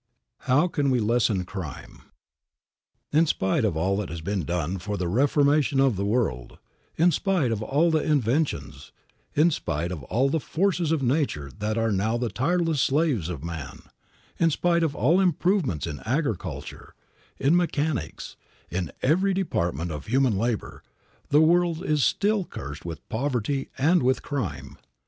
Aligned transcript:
IV. 0.39 0.45
HOW 0.47 0.67
CAN 0.67 0.89
WE 0.89 0.99
LESSEN 0.99 1.43
CRIME? 1.45 2.01
IN 3.13 3.27
spite 3.27 3.63
of 3.63 3.77
all 3.77 3.95
that 3.97 4.09
has 4.09 4.21
been 4.21 4.45
done 4.45 4.79
for 4.79 4.97
the 4.97 5.07
reformation 5.07 5.79
of 5.79 5.95
the 5.95 6.03
world, 6.07 6.57
in 6.95 7.11
spite 7.11 7.51
of 7.51 7.61
all 7.61 7.91
the 7.91 8.01
inventions, 8.01 8.91
in 9.35 9.51
spite 9.51 9.91
of 9.91 10.01
all 10.05 10.27
the 10.27 10.39
forces 10.39 10.91
of 10.91 11.03
nature 11.03 11.51
that 11.59 11.77
are 11.77 11.91
now 11.91 12.17
the 12.17 12.29
tireless 12.31 12.81
slaves 12.81 13.29
of 13.29 13.43
man, 13.43 13.83
in 14.39 14.49
spite 14.49 14.81
of 14.81 14.95
all 14.95 15.19
improvements 15.19 15.85
in 15.85 15.99
agriculture, 15.99 16.95
in 17.37 17.55
mechanics, 17.55 18.35
in 18.71 18.91
every 19.03 19.35
department 19.35 19.91
of 19.91 20.07
human 20.07 20.35
labor, 20.35 20.81
the 21.29 21.41
world 21.41 21.85
is 21.85 22.03
still 22.03 22.43
cursed 22.43 22.83
with 22.83 23.07
poverty 23.07 23.69
and 23.77 24.01
with 24.01 24.23
crime. 24.23 24.79